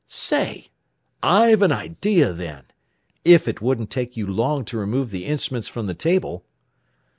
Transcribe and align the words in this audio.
"Say 0.07 0.69
I've 1.21 1.61
an 1.61 1.71
idea 1.71 2.33
then! 2.33 2.63
If 3.23 3.47
it 3.47 3.61
wouldn't 3.61 3.91
take 3.91 4.17
you 4.17 4.25
long 4.25 4.65
to 4.65 4.77
remove 4.79 5.11
the 5.11 5.25
instruments 5.25 5.67
from 5.67 5.85
the 5.85 5.93
table?" 5.93 6.43